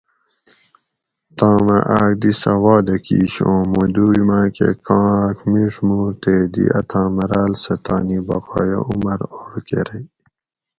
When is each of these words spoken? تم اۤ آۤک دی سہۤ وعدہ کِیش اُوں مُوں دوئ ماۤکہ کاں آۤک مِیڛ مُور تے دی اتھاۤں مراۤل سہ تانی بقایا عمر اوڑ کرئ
تم 1.37 1.65
اۤ 1.77 1.81
آۤک 1.99 2.13
دی 2.21 2.31
سہۤ 2.41 2.55
وعدہ 2.63 2.95
کِیش 3.05 3.33
اُوں 3.45 3.61
مُوں 3.71 3.87
دوئ 3.93 4.21
ماۤکہ 4.27 4.69
کاں 4.85 5.07
آۤک 5.23 5.37
مِیڛ 5.51 5.73
مُور 5.87 6.11
تے 6.21 6.35
دی 6.53 6.65
اتھاۤں 6.79 7.09
مراۤل 7.15 7.53
سہ 7.63 7.73
تانی 7.85 8.17
بقایا 8.27 8.79
عمر 8.89 9.19
اوڑ 9.35 9.53
کرئ 9.67 10.01